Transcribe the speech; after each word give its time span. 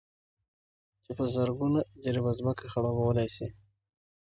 چې 1.03 1.11
په 1.17 1.23
زرگونو 1.35 1.79
جرېبه 2.03 2.31
ځمكه 2.39 2.65
خړوبولى 2.71 3.27
شي، 3.35 3.47